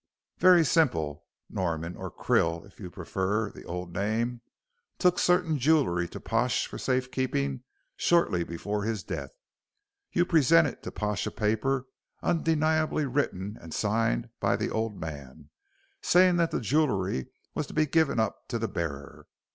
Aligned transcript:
"Very 0.39 0.65
simply. 0.65 1.19
Norman 1.47 1.95
or 1.95 2.09
Krill 2.09 2.65
if 2.65 2.79
you 2.79 2.89
prefer 2.89 3.51
the 3.51 3.63
old 3.65 3.93
name 3.93 4.41
took 4.97 5.19
certain 5.19 5.59
jewellery 5.59 6.07
to 6.07 6.19
Pash 6.19 6.65
for 6.65 6.79
safe 6.79 7.11
keeping 7.11 7.61
shortly 7.95 8.43
before 8.43 8.83
his 8.83 9.03
death. 9.03 9.29
You 10.11 10.25
presented 10.25 10.81
to 10.81 10.91
Pash 10.91 11.27
a 11.27 11.31
paper, 11.31 11.85
undeniably 12.23 13.05
written 13.05 13.59
and 13.61 13.75
signed 13.75 14.29
by 14.39 14.55
the 14.55 14.71
old 14.71 14.99
man, 14.99 15.51
saying 16.01 16.37
that 16.37 16.49
the 16.49 16.61
jewellery 16.61 17.27
was 17.53 17.67
to 17.67 17.73
be 17.75 17.85
given 17.85 18.19
up 18.19 18.47
to 18.47 18.67
bearer. 18.67 19.27